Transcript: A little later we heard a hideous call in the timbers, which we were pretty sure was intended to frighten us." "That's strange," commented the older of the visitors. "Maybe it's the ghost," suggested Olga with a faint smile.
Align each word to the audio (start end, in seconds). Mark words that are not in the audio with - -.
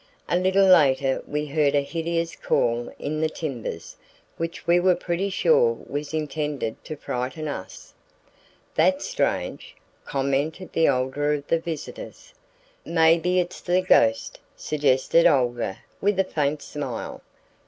A 0.27 0.35
little 0.35 0.65
later 0.65 1.21
we 1.27 1.45
heard 1.45 1.75
a 1.75 1.81
hideous 1.83 2.35
call 2.35 2.91
in 2.97 3.21
the 3.21 3.29
timbers, 3.29 3.97
which 4.37 4.65
we 4.65 4.79
were 4.79 4.95
pretty 4.95 5.29
sure 5.29 5.77
was 5.85 6.11
intended 6.11 6.83
to 6.85 6.95
frighten 6.95 7.47
us." 7.47 7.93
"That's 8.73 9.05
strange," 9.05 9.75
commented 10.03 10.73
the 10.73 10.89
older 10.89 11.33
of 11.35 11.45
the 11.45 11.59
visitors. 11.59 12.33
"Maybe 12.83 13.39
it's 13.39 13.61
the 13.61 13.81
ghost," 13.83 14.39
suggested 14.55 15.27
Olga 15.27 15.77
with 16.01 16.19
a 16.19 16.23
faint 16.23 16.63
smile. 16.63 17.21